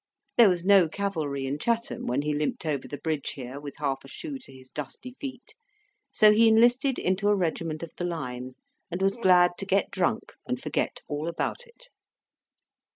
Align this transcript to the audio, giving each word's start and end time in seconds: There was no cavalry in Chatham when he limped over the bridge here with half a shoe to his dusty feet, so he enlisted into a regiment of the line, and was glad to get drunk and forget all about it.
There 0.35 0.49
was 0.49 0.65
no 0.65 0.89
cavalry 0.89 1.45
in 1.45 1.59
Chatham 1.59 2.07
when 2.07 2.23
he 2.23 2.33
limped 2.33 2.65
over 2.65 2.87
the 2.87 2.97
bridge 2.97 3.33
here 3.33 3.59
with 3.59 3.75
half 3.77 4.03
a 4.03 4.07
shoe 4.07 4.39
to 4.39 4.51
his 4.51 4.71
dusty 4.71 5.15
feet, 5.19 5.53
so 6.11 6.31
he 6.31 6.47
enlisted 6.47 6.97
into 6.97 7.27
a 7.29 7.35
regiment 7.35 7.83
of 7.83 7.91
the 7.97 8.05
line, 8.05 8.55
and 8.89 8.99
was 8.99 9.17
glad 9.17 9.59
to 9.59 9.65
get 9.67 9.91
drunk 9.91 10.33
and 10.47 10.59
forget 10.59 11.01
all 11.07 11.27
about 11.27 11.67
it. 11.67 11.89